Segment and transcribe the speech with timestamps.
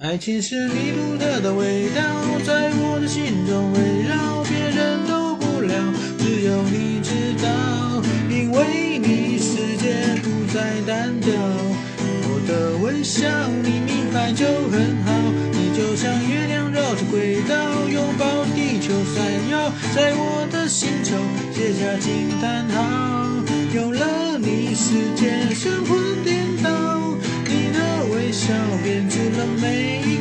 [0.00, 2.00] 爱情是你独特的味道，
[2.46, 5.74] 在我的心中围绕，别人都不了，
[6.20, 8.00] 只有你知道。
[8.30, 11.34] 因为你，世界不再单调。
[12.30, 13.26] 我的微笑
[13.64, 15.10] 你明白就很好。
[15.50, 17.58] 你就像月亮绕着轨道，
[17.90, 21.16] 拥抱地球闪耀，在我的星球
[21.52, 23.42] 写下惊叹号。
[23.74, 25.98] 有了你，世界生活。
[29.38, 30.17] the main.